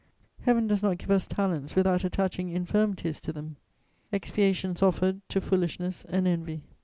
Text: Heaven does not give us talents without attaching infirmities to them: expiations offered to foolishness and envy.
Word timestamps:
Heaven 0.41 0.65
does 0.65 0.81
not 0.81 0.97
give 0.97 1.11
us 1.11 1.27
talents 1.27 1.75
without 1.75 2.03
attaching 2.03 2.49
infirmities 2.49 3.19
to 3.19 3.31
them: 3.31 3.57
expiations 4.11 4.81
offered 4.81 5.21
to 5.29 5.39
foolishness 5.39 6.05
and 6.09 6.27
envy. 6.27 6.63